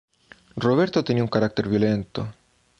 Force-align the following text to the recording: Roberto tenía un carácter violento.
Roberto 0.55 1.03
tenía 1.03 1.21
un 1.21 1.29
carácter 1.29 1.67
violento. 1.69 2.27